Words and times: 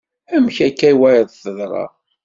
Amek 0.35 0.57
akka 0.67 0.87
i 0.91 0.95
wayeḍ 0.99 1.27
teḍra. 1.33 1.85